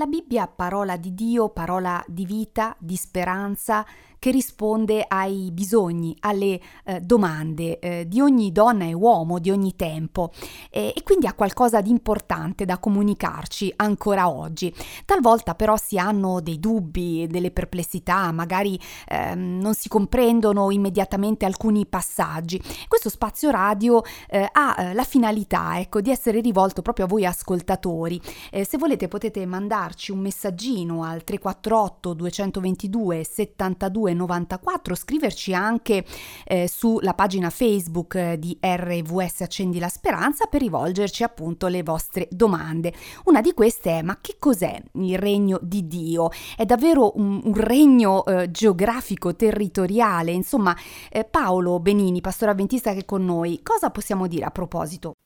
La 0.00 0.06
Bibbia, 0.06 0.46
parola 0.46 0.96
di 0.96 1.12
Dio, 1.12 1.50
parola 1.50 2.02
di 2.08 2.24
vita, 2.24 2.74
di 2.78 2.96
speranza, 2.96 3.84
che 4.20 4.30
risponde 4.30 5.02
ai 5.08 5.50
bisogni, 5.50 6.14
alle 6.20 6.60
eh, 6.84 7.00
domande 7.00 7.78
eh, 7.78 8.06
di 8.06 8.20
ogni 8.20 8.52
donna 8.52 8.84
e 8.84 8.92
uomo, 8.92 9.38
di 9.38 9.50
ogni 9.50 9.74
tempo 9.74 10.30
eh, 10.70 10.92
e 10.94 11.02
quindi 11.02 11.26
ha 11.26 11.32
qualcosa 11.32 11.80
di 11.80 11.88
importante 11.88 12.66
da 12.66 12.78
comunicarci 12.78 13.72
ancora 13.76 14.28
oggi. 14.28 14.72
Talvolta 15.06 15.54
però 15.54 15.76
si 15.78 15.98
hanno 15.98 16.40
dei 16.40 16.60
dubbi, 16.60 17.26
delle 17.28 17.50
perplessità, 17.50 18.30
magari 18.30 18.78
ehm, 19.08 19.58
non 19.58 19.72
si 19.72 19.88
comprendono 19.88 20.70
immediatamente 20.70 21.46
alcuni 21.46 21.86
passaggi. 21.86 22.60
Questo 22.88 23.08
spazio 23.08 23.50
radio 23.50 24.02
eh, 24.28 24.46
ha 24.52 24.74
eh, 24.78 24.92
la 24.92 25.04
finalità 25.04 25.80
ecco, 25.80 26.02
di 26.02 26.10
essere 26.10 26.40
rivolto 26.40 26.82
proprio 26.82 27.06
a 27.06 27.08
voi 27.08 27.24
ascoltatori. 27.24 28.20
Eh, 28.50 28.66
se 28.66 28.76
volete 28.76 29.08
potete 29.08 29.46
mandarci 29.46 30.12
un 30.12 30.18
messaggino 30.18 31.04
al 31.04 31.24
348 31.24 32.12
222 32.12 33.24
72 33.24 34.09
9294, 34.14 34.94
scriverci 34.94 35.54
anche 35.54 36.04
eh, 36.44 36.68
sulla 36.68 37.14
pagina 37.14 37.50
Facebook 37.50 38.14
eh, 38.14 38.38
di 38.38 38.56
RVS 38.60 39.42
Accendi 39.42 39.78
la 39.78 39.88
Speranza 39.88 40.46
per 40.46 40.60
rivolgerci 40.60 41.22
appunto 41.22 41.66
le 41.68 41.82
vostre 41.82 42.28
domande. 42.30 42.92
Una 43.24 43.40
di 43.40 43.52
queste 43.52 43.98
è 43.98 44.02
ma 44.02 44.18
che 44.20 44.36
cos'è 44.38 44.80
il 44.94 45.18
regno 45.18 45.58
di 45.62 45.86
Dio? 45.86 46.30
È 46.56 46.64
davvero 46.64 47.16
un, 47.16 47.40
un 47.44 47.54
regno 47.54 48.24
eh, 48.24 48.50
geografico, 48.50 49.34
territoriale? 49.34 50.30
Insomma, 50.32 50.74
eh, 51.10 51.24
Paolo 51.24 51.78
Benini, 51.80 52.20
pastore 52.20 52.52
avventista 52.52 52.92
che 52.92 53.00
è 53.00 53.04
con 53.04 53.24
noi, 53.24 53.60
cosa 53.62 53.90
possiamo 53.90 54.26
dire 54.26 54.44
a 54.44 54.50
proposito? 54.50 55.16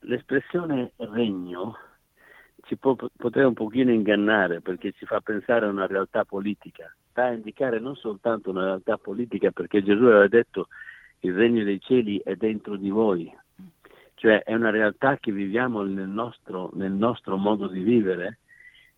L'espressione 0.00 0.92
regno 0.96 1.76
ci 2.68 2.76
può, 2.76 2.94
potrei 2.94 3.44
un 3.44 3.54
pochino 3.54 3.92
ingannare 3.92 4.60
perché 4.60 4.92
ci 4.92 5.06
fa 5.06 5.20
pensare 5.20 5.66
a 5.66 5.70
una 5.70 5.86
realtà 5.86 6.24
politica 6.24 6.94
sta 7.18 7.24
a 7.24 7.32
indicare 7.32 7.80
non 7.80 7.96
soltanto 7.96 8.50
una 8.50 8.64
realtà 8.64 8.96
politica, 8.96 9.50
perché 9.50 9.82
Gesù 9.82 10.04
aveva 10.04 10.28
detto 10.28 10.68
il 11.20 11.34
regno 11.34 11.64
dei 11.64 11.80
cieli 11.80 12.20
è 12.22 12.36
dentro 12.36 12.76
di 12.76 12.90
voi, 12.90 13.36
cioè 14.14 14.42
è 14.44 14.54
una 14.54 14.70
realtà 14.70 15.16
che 15.18 15.32
viviamo 15.32 15.82
nel 15.82 16.08
nostro, 16.08 16.70
nel 16.74 16.92
nostro 16.92 17.36
modo 17.36 17.66
di 17.66 17.82
vivere, 17.82 18.38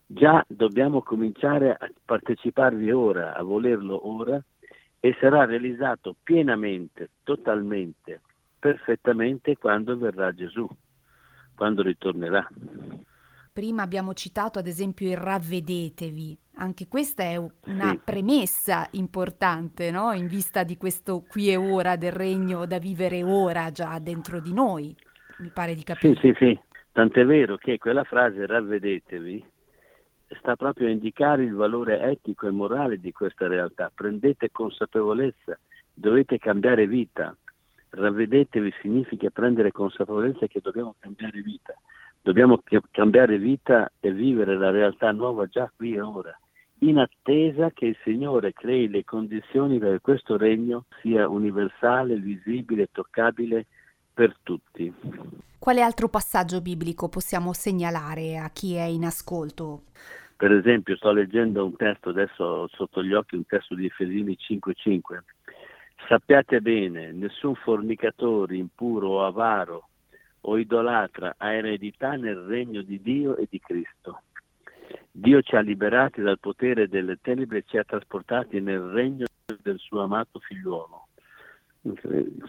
già 0.06 0.44
dobbiamo 0.46 1.00
cominciare 1.00 1.72
a 1.72 1.90
parteciparvi 2.04 2.90
ora, 2.92 3.34
a 3.34 3.42
volerlo 3.42 4.06
ora 4.06 4.42
e 5.00 5.16
sarà 5.18 5.46
realizzato 5.46 6.14
pienamente, 6.22 7.08
totalmente, 7.22 8.20
perfettamente 8.58 9.56
quando 9.56 9.96
verrà 9.96 10.34
Gesù, 10.34 10.68
quando 11.54 11.80
ritornerà. 11.80 12.46
Prima 13.52 13.82
abbiamo 13.82 14.12
citato 14.12 14.58
ad 14.58 14.66
esempio 14.66 15.08
il 15.08 15.16
ravvedetevi, 15.16 16.38
anche 16.60 16.88
questa 16.88 17.22
è 17.22 17.36
una 17.36 17.90
sì. 17.90 18.00
premessa 18.04 18.86
importante, 18.92 19.90
no? 19.90 20.12
In 20.12 20.26
vista 20.26 20.62
di 20.62 20.76
questo 20.76 21.24
qui 21.26 21.50
e 21.50 21.56
ora 21.56 21.96
del 21.96 22.12
regno 22.12 22.66
da 22.66 22.78
vivere 22.78 23.22
ora 23.22 23.70
già 23.70 23.98
dentro 23.98 24.40
di 24.40 24.52
noi, 24.52 24.94
mi 25.38 25.48
pare 25.48 25.74
di 25.74 25.82
capire. 25.82 26.14
Sì, 26.16 26.20
sì, 26.20 26.34
sì. 26.38 26.60
Tant'è 26.92 27.24
vero 27.24 27.56
che 27.56 27.78
quella 27.78 28.04
frase 28.04 28.46
ravvedetevi 28.46 29.44
sta 30.38 30.54
proprio 30.54 30.88
a 30.88 30.90
indicare 30.90 31.44
il 31.44 31.54
valore 31.54 32.00
etico 32.00 32.46
e 32.46 32.50
morale 32.50 32.98
di 32.98 33.10
questa 33.10 33.48
realtà. 33.48 33.90
Prendete 33.92 34.50
consapevolezza, 34.50 35.58
dovete 35.94 36.38
cambiare 36.38 36.86
vita. 36.86 37.34
Ravvedetevi 37.88 38.72
significa 38.82 39.30
prendere 39.30 39.72
consapevolezza 39.72 40.46
che 40.46 40.60
dobbiamo 40.60 40.94
cambiare 40.98 41.40
vita. 41.40 41.74
Dobbiamo 42.20 42.62
cambiare 42.90 43.38
vita 43.38 43.90
e 43.98 44.12
vivere 44.12 44.58
la 44.58 44.70
realtà 44.70 45.10
nuova 45.10 45.46
già 45.46 45.72
qui 45.74 45.94
e 45.94 46.02
ora 46.02 46.38
in 46.80 46.98
attesa 46.98 47.70
che 47.70 47.86
il 47.86 47.96
Signore 48.04 48.52
crei 48.52 48.88
le 48.88 49.04
condizioni 49.04 49.78
per 49.78 50.00
questo 50.00 50.36
regno 50.36 50.84
sia 51.00 51.28
universale, 51.28 52.16
visibile, 52.16 52.88
toccabile 52.90 53.66
per 54.12 54.36
tutti. 54.42 54.92
Quale 55.58 55.82
altro 55.82 56.08
passaggio 56.08 56.60
biblico 56.60 57.08
possiamo 57.08 57.52
segnalare 57.52 58.38
a 58.38 58.50
chi 58.50 58.74
è 58.74 58.84
in 58.84 59.04
ascolto? 59.04 59.82
Per 60.36 60.52
esempio, 60.52 60.96
sto 60.96 61.12
leggendo 61.12 61.66
un 61.66 61.76
testo 61.76 62.08
adesso 62.08 62.66
sotto 62.68 63.02
gli 63.04 63.12
occhi, 63.12 63.36
un 63.36 63.44
testo 63.44 63.74
di 63.74 63.84
Efesini 63.84 64.36
5:5. 64.38 65.22
Sappiate 66.08 66.62
bene, 66.62 67.12
nessun 67.12 67.54
fornicatore, 67.56 68.56
impuro 68.56 69.08
o 69.08 69.26
avaro 69.26 69.88
o 70.42 70.56
idolatra 70.56 71.34
ha 71.36 71.52
eredità 71.52 72.12
nel 72.12 72.36
regno 72.36 72.80
di 72.80 73.02
Dio 73.02 73.36
e 73.36 73.46
di 73.50 73.60
Cristo. 73.60 74.22
Dio 75.12 75.42
ci 75.42 75.56
ha 75.56 75.60
liberati 75.60 76.20
dal 76.20 76.38
potere 76.38 76.88
delle 76.88 77.18
tenebre 77.20 77.58
e 77.58 77.64
ci 77.66 77.76
ha 77.76 77.84
trasportati 77.84 78.60
nel 78.60 78.80
regno 78.80 79.26
del 79.62 79.78
suo 79.78 80.02
amato 80.02 80.38
figliuolo. 80.38 81.08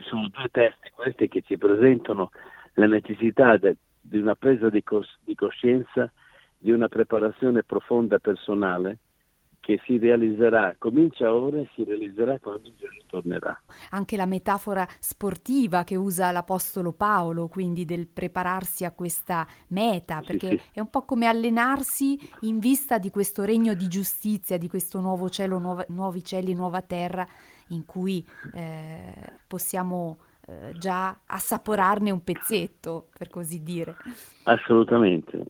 Sono 0.01 0.27
due 0.29 0.47
testi 0.51 0.89
questi 0.93 1.27
che 1.27 1.41
ci 1.41 1.57
presentano 1.57 2.31
la 2.73 2.87
necessità 2.87 3.57
de, 3.57 3.77
di 3.99 4.17
una 4.17 4.35
presa 4.35 4.69
di, 4.69 4.83
cos, 4.83 5.07
di 5.23 5.35
coscienza, 5.35 6.11
di 6.57 6.71
una 6.71 6.87
preparazione 6.87 7.63
profonda 7.63 8.19
personale 8.19 8.99
che 9.61 9.79
si 9.85 9.99
realizzerà, 9.99 10.75
comincia 10.77 11.33
ora 11.33 11.59
e 11.59 11.69
si 11.75 11.83
realizzerà 11.83 12.39
quando 12.39 12.73
Gesù 12.75 12.97
tornerà. 13.05 13.61
Anche 13.91 14.17
la 14.17 14.25
metafora 14.25 14.87
sportiva 14.99 15.83
che 15.83 15.95
usa 15.95 16.31
l'Apostolo 16.31 16.91
Paolo, 16.91 17.47
quindi 17.47 17.85
del 17.85 18.07
prepararsi 18.07 18.85
a 18.85 18.91
questa 18.91 19.47
meta, 19.67 20.21
perché 20.25 20.49
sì, 20.49 20.57
sì. 20.57 20.69
è 20.73 20.79
un 20.79 20.89
po' 20.89 21.03
come 21.03 21.27
allenarsi 21.27 22.19
in 22.41 22.57
vista 22.57 22.97
di 22.97 23.11
questo 23.11 23.43
regno 23.43 23.75
di 23.75 23.87
giustizia, 23.87 24.57
di 24.57 24.67
questo 24.67 24.99
nuovo 24.99 25.29
cielo, 25.29 25.59
nuova, 25.59 25.85
nuovi 25.89 26.23
cieli, 26.23 26.55
nuova 26.55 26.81
terra, 26.81 27.25
in 27.67 27.85
cui 27.85 28.27
eh, 28.55 29.13
possiamo 29.45 30.17
eh, 30.47 30.73
già 30.73 31.19
assaporarne 31.27 32.09
un 32.09 32.23
pezzetto, 32.23 33.09
per 33.15 33.29
così 33.29 33.61
dire. 33.61 33.95
Assolutamente, 34.43 35.45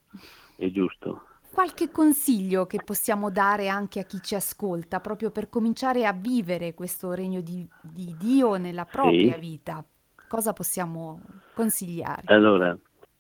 è 0.58 0.70
giusto 0.70 1.28
qualche 1.52 1.92
consiglio 1.92 2.66
che 2.66 2.82
possiamo 2.84 3.30
dare 3.30 3.68
anche 3.68 4.00
a 4.00 4.04
chi 4.04 4.20
ci 4.22 4.36
ascolta, 4.36 5.00
proprio 5.00 5.32
per 5.32 5.50
cominciare 5.50 6.06
a 6.06 6.14
vivere 6.14 6.74
questo 6.74 7.14
regno 7.14 7.42
di, 7.42 7.68
di 7.82 8.16
Dio 8.18 8.56
nella 8.56 8.86
propria 8.86 9.34
sì. 9.34 9.40
vita? 9.40 9.84
Cosa 10.28 10.54
possiamo 10.54 11.22
consigliare? 11.54 12.24
Allora, 12.26 12.76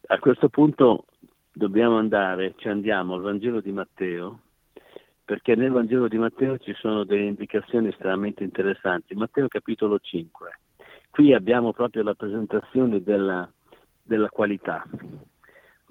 a 0.08 0.19
questo 0.19 0.50
punto 0.50 1.06
dobbiamo 1.52 1.97
andare, 1.97 2.53
ci 2.58 2.69
andiamo 2.69 3.16
al 3.16 3.22
Vangelo 3.22 3.59
di 3.59 3.72
Matteo, 3.72 4.40
perché 5.25 5.56
nel 5.56 5.72
Vangelo 5.72 6.08
di 6.08 6.18
Matteo 6.18 6.58
ci 6.58 6.74
sono 6.74 7.03
delle 7.03 7.25
indicazioni 7.25 7.90
estremamente 7.90 8.44
interessanti. 8.44 9.13
Matteo 9.13 9.48
capitolo 9.48 10.00
5. 10.00 10.59
Qui 11.09 11.34
abbiamo 11.34 11.74
proprio 11.74 12.03
la 12.03 12.13
presentazione 12.13 13.03
della, 13.03 13.50
della 14.02 14.30
qualità. 14.30 14.86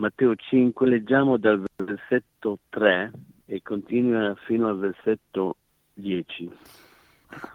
Matteo 0.01 0.35
5, 0.35 0.89
leggiamo 0.89 1.37
dal 1.37 1.63
versetto 1.77 2.61
3 2.71 3.13
e 3.45 3.61
continua 3.61 4.35
fino 4.47 4.67
al 4.67 4.79
versetto 4.79 5.57
10. 5.93 6.51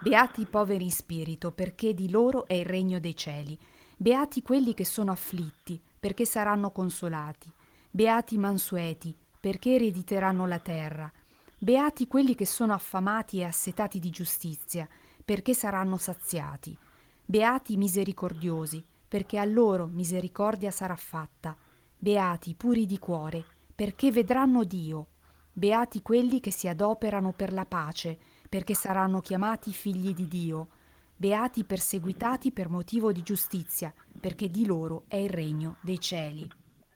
Beati 0.04 0.42
i 0.42 0.46
poveri 0.46 0.84
in 0.84 0.92
spirito, 0.92 1.52
perché 1.52 1.96
di 1.96 2.08
loro 2.12 2.46
è 2.46 2.54
il 2.54 2.66
regno 2.66 3.00
dei 3.00 3.16
cieli. 3.16 3.58
Beati 3.98 4.44
quelli 4.44 4.76
che 4.76 4.86
sono 4.86 5.12
afflitti, 5.12 5.82
perché 6.00 6.26
saranno 6.26 6.70
consolati. 6.70 7.52
Beati 7.90 8.36
i 8.36 8.38
mansueti, 8.38 9.16
perché 9.40 9.74
erediteranno 9.74 10.46
la 10.46 10.60
terra. 10.60 11.12
Beati 11.58 12.06
quelli 12.06 12.36
che 12.36 12.46
sono 12.46 12.74
affamati 12.74 13.40
e 13.40 13.46
assetati 13.46 13.98
di 13.98 14.12
giustizia, 14.12 14.88
perché 15.26 15.56
saranno 15.56 15.98
saziati. 15.98 16.78
Beati 17.26 17.74
i 17.74 17.78
misericordiosi, 17.78 18.86
perché 19.08 19.40
a 19.40 19.46
loro 19.46 19.88
misericordia 19.88 20.70
sarà 20.70 20.96
fatta. 20.96 21.58
Beati 22.06 22.54
puri 22.54 22.86
di 22.86 23.00
cuore, 23.00 23.44
perché 23.74 24.12
vedranno 24.12 24.64
Dio. 24.64 25.08
Beati 25.52 26.04
quelli 26.04 26.40
che 26.40 26.52
si 26.52 26.68
adoperano 26.68 27.34
per 27.36 27.52
la 27.52 27.66
pace, 27.66 28.20
perché 28.48 28.76
saranno 28.76 29.22
chiamati 29.22 29.72
figli 29.72 30.14
di 30.14 30.28
Dio. 30.28 30.68
Beati 31.16 31.64
perseguitati 31.64 32.52
per 32.52 32.70
motivo 32.70 33.12
di 33.12 33.24
giustizia, 33.24 33.92
perché 34.22 34.52
di 34.52 34.68
loro 34.68 35.06
è 35.08 35.16
il 35.16 35.32
regno 35.32 35.78
dei 35.82 36.00
cieli. 36.00 36.48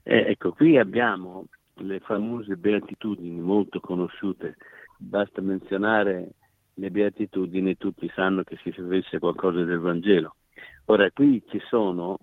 Eh, 0.04 0.26
ecco, 0.28 0.52
qui 0.52 0.78
abbiamo 0.78 1.46
le 1.78 1.98
famose 1.98 2.54
beatitudini 2.54 3.40
molto 3.40 3.80
conosciute. 3.80 4.58
Basta 4.96 5.40
menzionare 5.40 6.34
le 6.74 6.90
beatitudini 6.92 7.76
tutti 7.76 8.08
sanno 8.14 8.44
che 8.44 8.56
si 8.62 8.72
sapesse 8.76 9.18
qualcosa 9.18 9.64
del 9.64 9.80
Vangelo. 9.80 10.36
Ora, 10.84 11.10
qui 11.10 11.42
ci 11.48 11.60
sono 11.68 12.18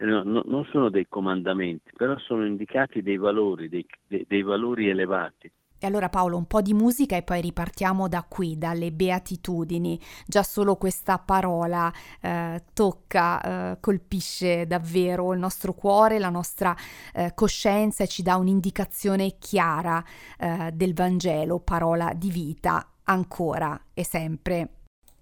no, 0.00 0.22
no, 0.24 0.42
non 0.46 0.64
sono 0.70 0.90
dei 0.90 1.06
comandamenti, 1.08 1.90
però 1.96 2.16
sono 2.18 2.46
indicati 2.46 3.02
dei 3.02 3.16
valori, 3.16 3.68
dei, 3.68 3.86
dei, 4.06 4.24
dei 4.28 4.42
valori 4.42 4.88
elevati. 4.88 5.50
E 5.80 5.86
allora 5.86 6.08
Paolo, 6.08 6.36
un 6.36 6.46
po' 6.46 6.60
di 6.60 6.74
musica 6.74 7.14
e 7.14 7.22
poi 7.22 7.40
ripartiamo 7.40 8.08
da 8.08 8.26
qui, 8.28 8.58
dalle 8.58 8.90
beatitudini. 8.90 9.98
Già 10.26 10.42
solo 10.42 10.74
questa 10.74 11.18
parola 11.18 11.92
eh, 12.20 12.64
tocca, 12.74 13.40
eh, 13.72 13.80
colpisce 13.80 14.66
davvero 14.66 15.32
il 15.32 15.38
nostro 15.38 15.74
cuore, 15.74 16.18
la 16.18 16.30
nostra 16.30 16.74
eh, 17.14 17.30
coscienza 17.32 18.02
e 18.02 18.08
ci 18.08 18.22
dà 18.22 18.34
un'indicazione 18.34 19.36
chiara 19.38 20.02
eh, 20.36 20.70
del 20.74 20.94
Vangelo, 20.94 21.60
parola 21.60 22.12
di 22.12 22.30
vita, 22.30 22.84
ancora 23.04 23.80
e 23.94 24.04
sempre 24.04 24.77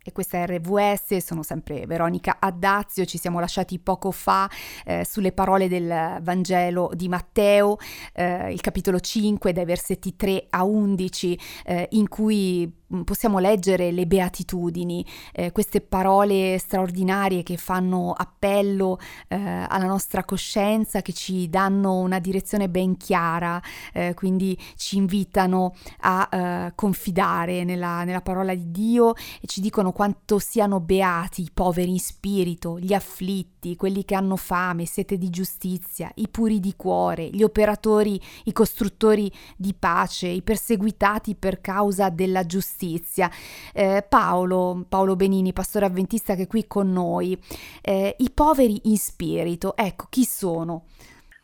e 0.07 0.13
questa 0.13 0.39
è 0.39 0.47
RVS, 0.47 1.17
sono 1.17 1.43
sempre 1.43 1.85
Veronica 1.85 2.37
Addazio, 2.39 3.05
ci 3.05 3.19
siamo 3.19 3.41
lasciati 3.41 3.79
poco 3.81 4.13
fa 4.13 4.49
eh, 4.85 5.05
sulle 5.05 5.33
parole 5.33 5.69
del 5.69 6.19
Vangelo 6.23 6.91
di 6.95 7.09
Matteo, 7.09 7.77
eh, 8.13 8.53
il 8.53 8.61
capitolo 8.61 9.01
5 9.01 9.53
dai 9.53 9.65
versetti 9.65 10.15
3 10.15 10.47
a 10.51 10.65
11, 10.65 11.41
eh, 11.65 11.89
in 11.91 12.09
cui 12.09 12.73
possiamo 13.05 13.39
leggere 13.39 13.91
le 13.91 14.07
beatitudini, 14.07 15.05
eh, 15.33 15.53
queste 15.53 15.81
parole 15.81 16.59
straordinarie 16.59 17.43
che 17.43 17.57
fanno 17.57 18.13
appello 18.13 18.99
eh, 19.29 19.37
alla 19.37 19.87
nostra 19.87 20.25
coscienza, 20.25 21.03
che 21.03 21.13
ci 21.13 21.49
danno 21.49 21.99
una 21.99 22.19
direzione 22.19 22.69
ben 22.69 22.97
chiara, 22.97 23.61
eh, 23.93 24.15
quindi 24.15 24.57
ci 24.77 24.97
invitano 24.97 25.75
a 26.01 26.29
eh, 26.31 26.73
confidare 26.75 27.65
nella, 27.65 28.05
nella, 28.05 28.21
parola 28.21 28.55
di 28.55 28.71
Dio 28.71 29.15
e 29.15 29.47
ci 29.47 29.61
dicono 29.61 29.93
quanto 29.93 30.39
siano 30.39 30.81
beati 30.81 31.43
i 31.43 31.51
poveri 31.53 31.91
in 31.91 32.01
spirito, 32.01 32.79
gli 32.79 32.93
afflitti, 32.93 33.56
quelli 33.75 34.05
che 34.05 34.15
hanno 34.15 34.37
fame, 34.37 34.87
sete 34.87 35.17
di 35.17 35.31
giustizia, 35.31 36.11
i 36.17 36.29
puri 36.29 36.61
di 36.61 36.75
cuore, 36.77 37.29
gli 37.29 37.43
operatori, 37.43 38.21
i 38.45 38.53
costruttori 38.53 39.31
di 39.57 39.75
pace, 39.77 40.29
i 40.29 40.43
perseguitati 40.43 41.35
per 41.35 41.61
causa 41.61 42.11
della 42.11 42.45
giustizia. 42.45 43.29
Eh, 43.75 44.05
Paolo, 44.09 44.85
Paolo 44.89 45.17
Benini, 45.17 45.53
pastore 45.53 45.87
avventista 45.87 46.35
che 46.35 46.43
è 46.43 46.47
qui 46.47 46.67
con 46.67 46.93
noi, 46.93 47.37
eh, 47.83 48.15
i 48.19 48.31
poveri 48.31 48.83
in 48.85 48.97
spirito, 48.97 49.77
ecco, 49.77 50.07
chi 50.11 50.25
sono? 50.25 50.85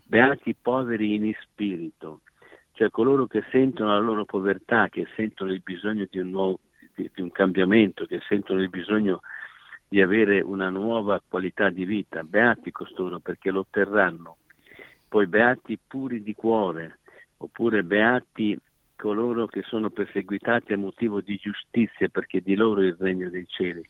Beati 0.04 0.50
i 0.50 0.56
poveri 0.60 1.14
in 1.14 1.32
spirito, 1.40 2.20
cioè 2.72 2.90
coloro 2.90 3.26
che 3.26 3.42
sentono 3.50 3.90
la 3.90 3.98
loro 3.98 4.26
povertà, 4.26 4.88
che 4.88 5.06
sentono 5.16 5.52
il 5.52 5.62
bisogno 5.64 6.06
di 6.10 6.18
un, 6.18 6.28
nuovo, 6.28 6.58
di 6.94 7.10
un 7.22 7.30
cambiamento, 7.30 8.04
che 8.04 8.20
sentono 8.28 8.60
il 8.60 8.68
bisogno 8.68 9.20
di 9.92 10.00
avere 10.00 10.40
una 10.40 10.70
nuova 10.70 11.20
qualità 11.28 11.68
di 11.68 11.84
vita. 11.84 12.22
Beati 12.22 12.72
costoro 12.72 13.18
perché 13.18 13.50
lo 13.50 13.60
otterranno. 13.60 14.38
Poi 15.06 15.26
beati 15.26 15.78
puri 15.86 16.22
di 16.22 16.34
cuore, 16.34 17.00
oppure 17.36 17.84
beati 17.84 18.58
coloro 18.96 19.46
che 19.46 19.60
sono 19.60 19.90
perseguitati 19.90 20.72
a 20.72 20.78
motivo 20.78 21.20
di 21.20 21.36
giustizia, 21.36 22.08
perché 22.08 22.40
di 22.40 22.54
loro 22.54 22.80
è 22.80 22.86
il 22.86 22.96
regno 22.98 23.28
dei 23.28 23.46
cieli. 23.46 23.86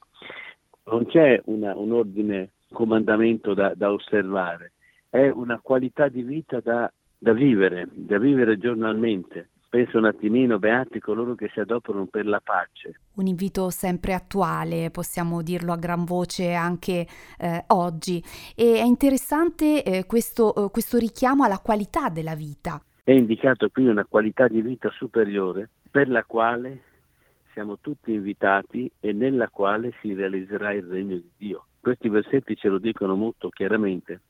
Non 0.87 1.07
c'è 1.07 1.41
una, 1.45 1.77
un 1.77 1.93
ordine, 1.93 2.51
comandamento 2.73 3.55
da, 3.55 3.73
da, 3.77 3.93
osservare, 3.93 4.73
è 5.09 5.29
una 5.29 5.61
qualità 5.61 6.09
di 6.09 6.23
vita 6.23 6.59
da, 6.59 6.93
da 7.17 7.33
vivere, 7.33 7.87
da 7.93 8.19
vivere 8.19 8.59
giornalmente. 8.59 9.51
Penso 9.73 9.97
un 9.97 10.05
attimino, 10.05 10.59
beati 10.59 11.01
coloro 11.01 11.35
che 11.35 11.49
si 11.51 11.59
adoperano 11.59 12.05
per 12.05 12.27
la 12.27 12.43
pace. 12.45 13.01
Un 13.15 13.27
invito 13.27 13.71
sempre 13.71 14.13
attuale, 14.13 14.91
possiamo 14.91 15.41
dirlo 15.41 15.73
a 15.73 15.79
gran 15.79 16.05
voce 16.05 16.53
anche 16.53 17.07
eh, 17.39 17.65
oggi. 17.69 18.23
E 18.55 18.75
è 18.75 18.83
interessante 18.83 19.83
eh, 19.83 20.05
questo, 20.05 20.67
eh, 20.67 20.71
questo 20.71 20.99
richiamo 20.99 21.45
alla 21.45 21.59
qualità 21.59 22.11
della 22.11 22.35
vita. 22.35 22.83
È 23.03 23.13
indicato 23.13 23.71
qui 23.71 23.87
una 23.87 24.05
qualità 24.05 24.47
di 24.47 24.61
vita 24.61 24.91
superiore 24.91 25.71
per 25.91 26.07
la 26.11 26.23
quale 26.25 26.83
siamo 27.55 27.79
tutti 27.79 28.13
invitati 28.13 28.93
e 29.01 29.13
nella 29.15 29.49
quale 29.49 29.95
si 30.03 30.13
realizzerà 30.13 30.75
il 30.75 30.83
regno 30.83 31.17
di 31.17 31.31
Dio. 31.35 31.65
Questi 31.81 32.11
versetti 32.11 32.57
ce 32.57 32.69
lo 32.69 32.77
dicono 32.77 33.15
molto 33.15 33.49
chiaramente 33.49 34.21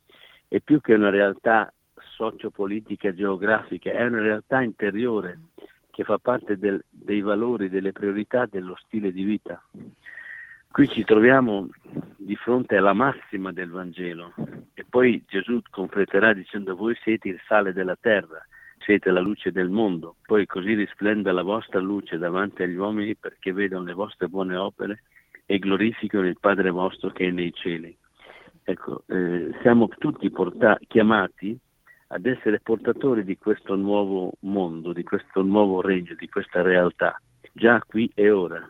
e 0.46 0.60
più 0.60 0.80
che 0.80 0.94
una 0.94 1.10
realtà 1.10 1.72
sociopolitica 2.14 3.12
geografica, 3.14 3.90
è 3.90 4.04
una 4.04 4.20
realtà 4.20 4.62
interiore 4.62 5.38
che 5.90 6.04
fa 6.04 6.18
parte 6.18 6.56
del, 6.56 6.82
dei 6.88 7.20
valori, 7.20 7.68
delle 7.68 7.92
priorità 7.92 8.46
dello 8.46 8.76
stile 8.76 9.12
di 9.12 9.24
vita. 9.24 9.62
Qui 10.70 10.88
ci 10.88 11.04
troviamo 11.04 11.68
di 12.16 12.34
fronte 12.36 12.76
alla 12.76 12.94
massima 12.94 13.52
del 13.52 13.68
Vangelo 13.68 14.32
e 14.72 14.86
poi 14.88 15.22
Gesù 15.26 15.60
completerà 15.68 16.32
dicendo 16.32 16.74
voi 16.74 16.96
siete 17.02 17.28
il 17.28 17.40
sale 17.46 17.74
della 17.74 17.96
terra 18.00 18.42
siete 18.84 19.10
la 19.10 19.20
luce 19.20 19.52
del 19.52 19.70
mondo, 19.70 20.16
poi 20.26 20.46
così 20.46 20.74
risplenda 20.74 21.32
la 21.32 21.42
vostra 21.42 21.80
luce 21.80 22.18
davanti 22.18 22.62
agli 22.62 22.74
uomini 22.74 23.14
perché 23.14 23.52
vedano 23.52 23.84
le 23.84 23.92
vostre 23.92 24.28
buone 24.28 24.56
opere 24.56 25.02
e 25.46 25.58
glorificano 25.58 26.26
il 26.26 26.38
Padre 26.40 26.70
vostro 26.70 27.10
che 27.10 27.28
è 27.28 27.30
nei 27.30 27.52
cieli. 27.52 27.96
Ecco, 28.64 29.04
eh, 29.06 29.50
siamo 29.60 29.88
tutti 29.88 30.30
porta- 30.30 30.78
chiamati 30.86 31.58
ad 32.12 32.26
essere 32.26 32.60
portatori 32.60 33.24
di 33.24 33.38
questo 33.38 33.74
nuovo 33.74 34.34
mondo, 34.40 34.92
di 34.92 35.02
questo 35.02 35.40
nuovo 35.40 35.80
regno, 35.80 36.14
di 36.14 36.28
questa 36.28 36.60
realtà, 36.60 37.18
già 37.52 37.82
qui 37.86 38.10
e 38.14 38.30
ora. 38.30 38.68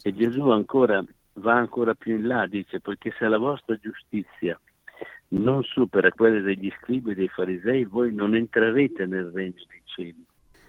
E 0.00 0.14
Gesù 0.14 0.48
ancora 0.48 1.04
va 1.34 1.54
ancora 1.54 1.94
più 1.94 2.16
in 2.16 2.26
là, 2.28 2.46
dice, 2.46 2.80
perché 2.80 3.12
se 3.18 3.26
la 3.26 3.38
vostra 3.38 3.76
giustizia 3.76 4.58
non 5.28 5.64
supera 5.64 6.12
quelle 6.12 6.40
degli 6.40 6.72
scribi 6.80 7.10
e 7.10 7.14
dei 7.14 7.28
farisei, 7.28 7.84
voi 7.84 8.14
non 8.14 8.36
entrerete 8.36 9.06
nel 9.06 9.30
regno 9.32 9.62
dei 9.68 9.82
cieli. 9.84 10.24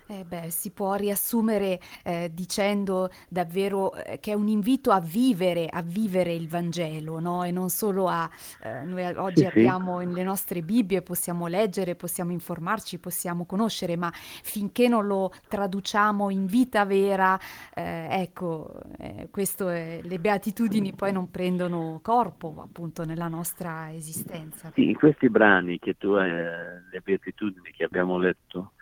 Eh 0.05 0.25
beh, 0.25 0.49
si 0.49 0.71
può 0.71 0.95
riassumere 0.95 1.79
eh, 2.03 2.29
dicendo 2.33 3.09
davvero 3.29 3.93
eh, 3.93 4.19
che 4.19 4.31
è 4.31 4.35
un 4.35 4.49
invito 4.49 4.91
a 4.91 4.99
vivere, 4.99 5.67
a 5.67 5.81
vivere 5.81 6.33
il 6.33 6.49
Vangelo, 6.49 7.19
no? 7.19 7.43
E 7.43 7.51
non 7.51 7.69
solo 7.69 8.07
a... 8.07 8.29
Eh, 8.61 8.83
noi 8.83 9.05
oggi 9.15 9.41
sì, 9.41 9.45
abbiamo 9.45 10.01
sì. 10.01 10.11
le 10.11 10.23
nostre 10.23 10.61
Bibbie, 10.61 11.01
possiamo 11.01 11.47
leggere, 11.47 11.95
possiamo 11.95 12.31
informarci, 12.31 12.99
possiamo 12.99 13.45
conoscere, 13.45 13.95
ma 13.95 14.11
finché 14.13 14.89
non 14.89 15.07
lo 15.07 15.31
traduciamo 15.47 16.29
in 16.29 16.47
vita 16.47 16.83
vera, 16.83 17.39
eh, 17.73 18.07
ecco, 18.09 18.81
eh, 18.97 19.29
questo 19.31 19.69
è, 19.69 20.01
le 20.03 20.19
beatitudini 20.19 20.93
poi 20.93 21.13
non 21.13 21.31
prendono 21.31 21.99
corpo 22.03 22.61
appunto 22.61 23.05
nella 23.05 23.29
nostra 23.29 23.93
esistenza. 23.93 24.69
Sì, 24.73 24.89
in 24.89 24.95
questi 24.95 25.29
brani 25.29 25.79
che 25.79 25.95
tu 25.97 26.09
hai, 26.09 26.29
le 26.29 27.01
beatitudini 27.01 27.71
che 27.71 27.85
abbiamo 27.85 28.17
letto, 28.17 28.73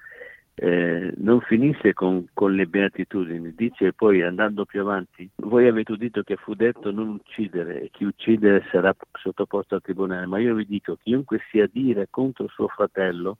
eh, 0.63 1.11
non 1.17 1.41
finisce 1.41 1.91
con, 1.93 2.27
con, 2.33 2.53
le 2.53 2.67
beatitudini, 2.67 3.55
dice 3.55 3.93
poi 3.93 4.21
andando 4.21 4.63
più 4.63 4.81
avanti, 4.81 5.27
voi 5.37 5.67
avete 5.67 5.93
udito 5.93 6.21
che 6.21 6.35
fu 6.35 6.53
detto 6.53 6.91
non 6.91 7.09
uccidere 7.09 7.81
e 7.81 7.89
chi 7.89 8.03
uccide 8.03 8.63
sarà 8.69 8.95
sottoposto 9.11 9.73
al 9.73 9.81
tribunale, 9.81 10.27
ma 10.27 10.37
io 10.37 10.53
vi 10.53 10.67
dico 10.67 10.97
chiunque 11.01 11.39
sia 11.49 11.67
dire 11.67 12.09
contro 12.11 12.47
suo 12.47 12.67
fratello 12.67 13.39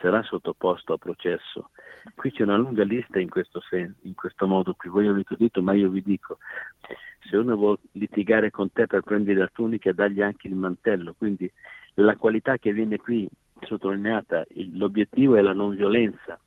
sarà 0.00 0.22
sottoposto 0.22 0.94
a 0.94 0.96
processo. 0.96 1.68
Qui 2.14 2.32
c'è 2.32 2.44
una 2.44 2.56
lunga 2.56 2.82
lista 2.82 3.20
in 3.20 3.28
questo, 3.28 3.60
sen- 3.68 3.94
in 4.04 4.14
questo 4.14 4.46
modo 4.46 4.72
qui, 4.72 4.88
voi 4.88 5.06
avete 5.06 5.34
udito, 5.34 5.60
ma 5.60 5.74
io 5.74 5.90
vi 5.90 6.00
dico, 6.00 6.38
se 7.28 7.36
uno 7.36 7.56
vuole 7.56 7.80
litigare 7.92 8.50
con 8.50 8.72
te 8.72 8.86
per 8.86 9.02
prendere 9.02 9.38
la 9.38 9.50
tunica, 9.52 9.92
dagli 9.92 10.22
anche 10.22 10.48
il 10.48 10.54
mantello, 10.54 11.14
quindi 11.18 11.50
la 11.94 12.16
qualità 12.16 12.56
che 12.56 12.72
viene 12.72 12.96
qui 12.96 13.28
sottolineata, 13.62 14.44
l'obiettivo 14.72 15.36
è 15.36 15.40
la 15.40 15.52
non 15.52 15.74
violenza, 15.74 16.38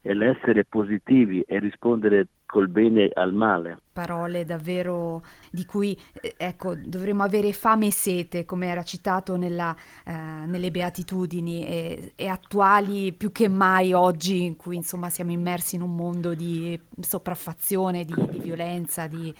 è 0.00 0.12
l'essere 0.12 0.64
positivi 0.64 1.42
e 1.42 1.58
rispondere 1.58 2.28
col 2.46 2.68
bene 2.68 3.10
al 3.12 3.34
male. 3.34 3.78
Parole 3.92 4.46
davvero 4.46 5.22
di 5.50 5.66
cui 5.66 5.98
eh, 6.20 6.34
ecco, 6.38 6.74
dovremmo 6.74 7.22
avere 7.22 7.52
fame 7.52 7.88
e 7.88 7.92
sete, 7.92 8.46
come 8.46 8.68
era 8.68 8.82
citato 8.82 9.36
nella, 9.36 9.76
eh, 10.04 10.12
nelle 10.12 10.70
beatitudini, 10.70 11.66
e, 11.66 12.12
e, 12.16 12.26
attuali 12.26 13.12
più 13.12 13.32
che 13.32 13.48
mai 13.48 13.92
oggi, 13.92 14.44
in 14.44 14.56
cui 14.56 14.76
insomma 14.76 15.10
siamo 15.10 15.32
immersi 15.32 15.76
in 15.76 15.82
un 15.82 15.94
mondo 15.94 16.34
di 16.34 16.80
sopraffazione, 17.00 18.04
di, 18.04 18.14
di 18.30 18.38
violenza, 18.38 19.06
di... 19.06 19.34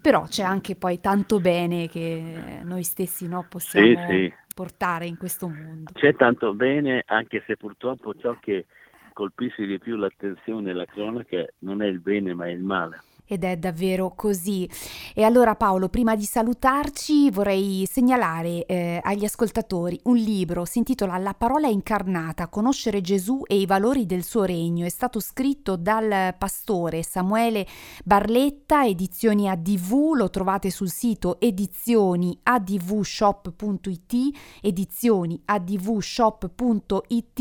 però 0.00 0.24
c'è 0.24 0.42
anche 0.42 0.76
poi 0.76 1.00
tanto 1.00 1.40
bene 1.40 1.88
che 1.88 2.60
noi 2.62 2.82
stessi 2.82 3.28
no, 3.28 3.46
possiamo 3.48 4.06
sì, 4.08 4.14
sì. 4.14 4.32
portare 4.54 5.06
in 5.06 5.16
questo 5.16 5.48
mondo. 5.48 5.90
C'è 5.92 6.14
tanto 6.14 6.54
bene, 6.54 7.02
anche 7.06 7.42
se 7.46 7.56
purtroppo 7.56 8.14
ciò 8.14 8.36
che 8.40 8.66
colpisce 9.12 9.66
di 9.66 9.78
più 9.78 9.96
l'attenzione 9.96 10.70
e 10.70 10.74
la 10.74 10.84
cronaca 10.84 11.44
non 11.60 11.82
è 11.82 11.86
il 11.86 12.00
bene 12.00 12.34
ma 12.34 12.46
è 12.46 12.50
il 12.50 12.62
male. 12.62 13.00
Ed 13.28 13.44
è 13.44 13.58
davvero 13.58 14.14
così. 14.16 14.66
E 15.14 15.22
allora 15.22 15.54
Paolo, 15.54 15.90
prima 15.90 16.16
di 16.16 16.24
salutarci 16.24 17.30
vorrei 17.30 17.86
segnalare 17.86 18.64
eh, 18.64 19.00
agli 19.02 19.24
ascoltatori 19.24 20.00
un 20.04 20.16
libro, 20.16 20.64
si 20.64 20.78
intitola 20.78 21.18
La 21.18 21.34
parola 21.34 21.68
incarnata, 21.68 22.48
conoscere 22.48 23.02
Gesù 23.02 23.42
e 23.46 23.60
i 23.60 23.66
valori 23.66 24.06
del 24.06 24.24
suo 24.24 24.44
regno. 24.44 24.86
È 24.86 24.88
stato 24.88 25.20
scritto 25.20 25.76
dal 25.76 26.34
pastore 26.38 27.02
Samuele 27.02 27.66
Barletta, 28.04 28.86
edizioni 28.86 29.46
ADV, 29.48 30.14
lo 30.14 30.30
trovate 30.30 30.70
sul 30.70 30.90
sito 30.90 31.40
edizioniadvshop.it, 31.40 34.14
edizioni 34.62 35.42
advshop.it, 35.44 37.40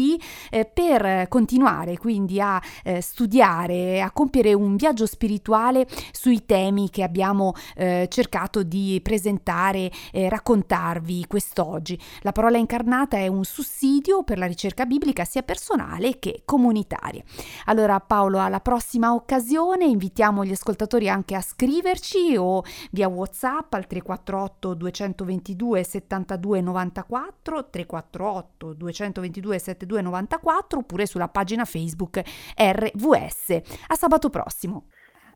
eh, 0.49 0.65
per 0.65 1.27
continuare 1.27 1.97
quindi 1.97 2.41
a 2.41 2.59
eh, 2.83 3.01
studiare, 3.01 4.01
a 4.01 4.09
compiere 4.11 4.53
un 4.53 4.75
viaggio 4.75 5.05
spirituale 5.05 5.76
generale 5.77 5.87
sui 6.11 6.45
temi 6.45 6.89
che 6.89 7.03
abbiamo 7.03 7.53
eh, 7.75 8.07
cercato 8.09 8.63
di 8.63 8.99
presentare 9.03 9.91
e 10.11 10.29
raccontarvi 10.29 11.27
quest'oggi. 11.27 11.99
La 12.21 12.31
parola 12.31 12.57
incarnata 12.57 13.17
è 13.17 13.27
un 13.27 13.43
sussidio 13.43 14.23
per 14.23 14.37
la 14.37 14.45
ricerca 14.45 14.85
biblica 14.85 15.25
sia 15.25 15.43
personale 15.43 16.17
che 16.19 16.41
comunitaria. 16.45 17.23
Allora 17.65 17.99
Paolo, 17.99 18.39
alla 18.39 18.61
prossima 18.61 19.13
occasione 19.13 19.85
invitiamo 19.85 20.45
gli 20.45 20.51
ascoltatori 20.51 21.09
anche 21.09 21.35
a 21.35 21.41
scriverci 21.41 22.35
o 22.37 22.63
via 22.91 23.07
WhatsApp 23.07 23.73
al 23.73 23.87
348 23.87 24.73
222 24.73 25.83
72 25.83 26.61
94 26.61 27.69
348 27.69 28.73
222 28.73 29.59
72 29.59 30.01
94 30.01 30.79
oppure 30.79 31.05
sulla 31.05 31.27
pagina 31.27 31.65
Facebook 31.65 32.21
RVS. 32.55 33.61
A 33.87 33.95
sabato 33.95 34.29
prossimo. 34.29 34.85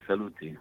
Saluti. 0.07 0.57